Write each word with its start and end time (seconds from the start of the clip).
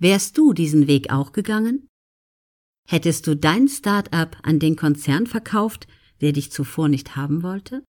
Wärst 0.00 0.38
du 0.38 0.54
diesen 0.54 0.86
Weg 0.86 1.12
auch 1.12 1.32
gegangen? 1.32 1.86
Hättest 2.88 3.26
du 3.26 3.36
dein 3.36 3.68
Start-up 3.68 4.38
an 4.42 4.58
den 4.58 4.74
Konzern 4.74 5.26
verkauft, 5.26 5.86
der 6.22 6.32
dich 6.32 6.50
zuvor 6.50 6.88
nicht 6.88 7.16
haben 7.16 7.42
wollte? 7.42 7.84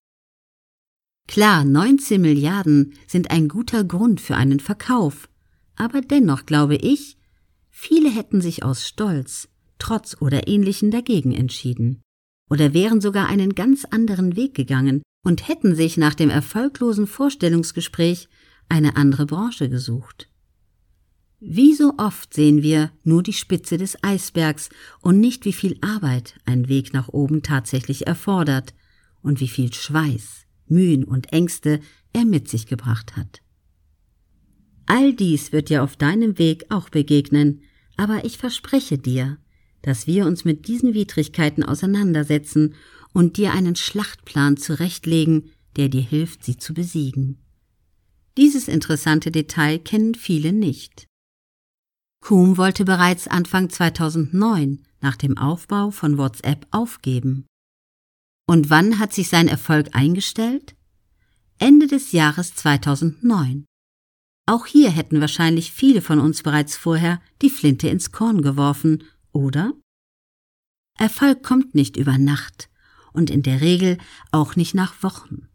Klar, 1.26 1.64
19 1.64 2.20
Milliarden 2.20 2.92
sind 3.06 3.30
ein 3.30 3.48
guter 3.48 3.82
Grund 3.82 4.20
für 4.20 4.36
einen 4.36 4.60
Verkauf, 4.60 5.30
aber 5.74 6.02
dennoch 6.02 6.44
glaube 6.44 6.76
ich, 6.76 7.16
viele 7.70 8.10
hätten 8.10 8.42
sich 8.42 8.62
aus 8.62 8.86
Stolz, 8.86 9.48
Trotz 9.78 10.20
oder 10.20 10.46
Ähnlichen 10.46 10.90
dagegen 10.90 11.32
entschieden 11.32 12.02
oder 12.50 12.74
wären 12.74 13.00
sogar 13.00 13.26
einen 13.28 13.54
ganz 13.54 13.86
anderen 13.86 14.36
Weg 14.36 14.54
gegangen 14.54 15.02
und 15.24 15.48
hätten 15.48 15.74
sich 15.74 15.96
nach 15.96 16.14
dem 16.14 16.28
erfolglosen 16.28 17.06
Vorstellungsgespräch 17.06 18.28
eine 18.68 18.96
andere 18.96 19.24
Branche 19.24 19.70
gesucht. 19.70 20.28
Wie 21.44 21.74
so 21.74 21.94
oft 21.98 22.32
sehen 22.32 22.62
wir 22.62 22.92
nur 23.02 23.24
die 23.24 23.32
Spitze 23.32 23.76
des 23.76 24.00
Eisbergs 24.04 24.68
und 25.00 25.18
nicht, 25.18 25.44
wie 25.44 25.52
viel 25.52 25.76
Arbeit 25.80 26.36
ein 26.44 26.68
Weg 26.68 26.92
nach 26.92 27.08
oben 27.08 27.42
tatsächlich 27.42 28.06
erfordert 28.06 28.74
und 29.22 29.40
wie 29.40 29.48
viel 29.48 29.72
Schweiß, 29.72 30.46
Mühen 30.68 31.02
und 31.02 31.32
Ängste 31.32 31.80
er 32.12 32.24
mit 32.24 32.48
sich 32.48 32.66
gebracht 32.66 33.16
hat. 33.16 33.42
All 34.86 35.14
dies 35.14 35.50
wird 35.50 35.68
dir 35.68 35.82
auf 35.82 35.96
deinem 35.96 36.38
Weg 36.38 36.66
auch 36.68 36.90
begegnen, 36.90 37.62
aber 37.96 38.24
ich 38.24 38.38
verspreche 38.38 38.96
dir, 38.96 39.38
dass 39.82 40.06
wir 40.06 40.26
uns 40.26 40.44
mit 40.44 40.68
diesen 40.68 40.94
Widrigkeiten 40.94 41.64
auseinandersetzen 41.64 42.76
und 43.12 43.36
dir 43.36 43.52
einen 43.52 43.74
Schlachtplan 43.74 44.58
zurechtlegen, 44.58 45.50
der 45.74 45.88
dir 45.88 46.02
hilft, 46.02 46.44
sie 46.44 46.56
zu 46.56 46.72
besiegen. 46.72 47.38
Dieses 48.36 48.68
interessante 48.68 49.32
Detail 49.32 49.80
kennen 49.80 50.14
viele 50.14 50.52
nicht. 50.52 51.08
Kuhn 52.22 52.56
wollte 52.56 52.84
bereits 52.84 53.26
Anfang 53.26 53.68
2009 53.68 54.86
nach 55.00 55.16
dem 55.16 55.36
Aufbau 55.36 55.90
von 55.90 56.18
WhatsApp 56.18 56.66
aufgeben. 56.70 57.46
Und 58.48 58.70
wann 58.70 59.00
hat 59.00 59.12
sich 59.12 59.28
sein 59.28 59.48
Erfolg 59.48 59.88
eingestellt? 59.92 60.76
Ende 61.58 61.88
des 61.88 62.12
Jahres 62.12 62.54
2009. 62.54 63.64
Auch 64.46 64.66
hier 64.66 64.90
hätten 64.90 65.20
wahrscheinlich 65.20 65.72
viele 65.72 66.00
von 66.00 66.20
uns 66.20 66.42
bereits 66.42 66.76
vorher 66.76 67.20
die 67.42 67.50
Flinte 67.50 67.88
ins 67.88 68.12
Korn 68.12 68.40
geworfen, 68.40 69.02
oder? 69.32 69.72
Erfolg 70.98 71.42
kommt 71.42 71.74
nicht 71.74 71.96
über 71.96 72.18
Nacht 72.18 72.70
und 73.12 73.30
in 73.30 73.42
der 73.42 73.60
Regel 73.60 73.98
auch 74.30 74.54
nicht 74.54 74.74
nach 74.74 75.02
Wochen. 75.02 75.48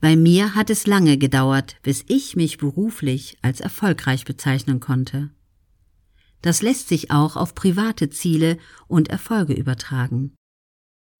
Bei 0.00 0.14
mir 0.14 0.54
hat 0.54 0.68
es 0.70 0.86
lange 0.86 1.16
gedauert, 1.16 1.76
bis 1.82 2.04
ich 2.06 2.36
mich 2.36 2.58
beruflich 2.58 3.38
als 3.42 3.60
erfolgreich 3.60 4.24
bezeichnen 4.24 4.78
konnte. 4.78 5.30
Das 6.42 6.62
lässt 6.62 6.88
sich 6.88 7.10
auch 7.10 7.36
auf 7.36 7.54
private 7.54 8.10
Ziele 8.10 8.58
und 8.86 9.08
Erfolge 9.08 9.54
übertragen. 9.54 10.34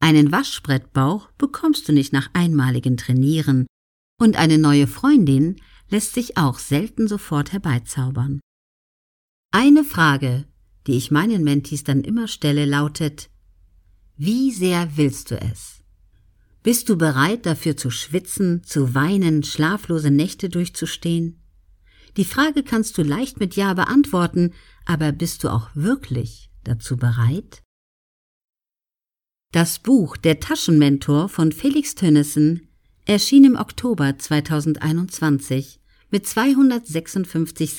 Einen 0.01 0.31
Waschbrettbauch 0.31 1.31
bekommst 1.33 1.89
du 1.89 1.93
nicht 1.93 2.13
nach 2.13 2.31
einmaligen 2.33 2.97
Trainieren 2.97 3.67
und 4.21 4.37
eine 4.37 4.59
neue 4.59 4.87
Freundin 4.87 5.61
lässt 5.89 6.15
sich 6.15 6.37
auch 6.37 6.59
selten 6.59 7.09
sofort 7.09 7.53
herbeizaubern. 7.53 8.41
Eine 9.51 9.85
Frage, 9.85 10.47
die 10.87 10.97
ich 10.97 11.11
meinen 11.11 11.43
Mentis 11.43 11.85
dann 11.85 12.03
immer 12.03 12.29
stelle, 12.29 12.65
lautet, 12.65 13.31
wie 14.17 14.51
sehr 14.51 14.97
willst 14.97 15.31
du 15.31 15.41
es? 15.41 15.83
Bist 16.63 16.89
du 16.89 16.97
bereit 16.97 17.47
dafür 17.47 17.77
zu 17.77 17.91
schwitzen, 17.91 18.63
zu 18.65 18.95
weinen, 18.95 19.43
schlaflose 19.43 20.11
Nächte 20.11 20.49
durchzustehen? 20.49 21.41
Die 22.17 22.25
Frage 22.25 22.63
kannst 22.63 22.99
du 22.99 23.03
leicht 23.03 23.39
mit 23.41 23.57
Ja 23.57 23.75
beantworten, 23.75 24.55
aber 24.87 25.13
bist 25.13 25.45
du 25.45 25.49
auch 25.49 25.69
wirklich 25.75 26.51
dazu 26.65 26.97
bereit? 26.97 27.63
Das 29.53 29.79
Buch 29.79 30.17
Der 30.17 30.41
Taschenmentor 30.41 31.29
von 31.29 31.53
Felix 31.53 31.95
Tönnissen 31.95 32.69
erschien 33.07 33.45
im 33.45 33.57
Oktober 33.57 34.19
2021 34.19 35.81
mit 36.11 36.27
256 36.27 37.75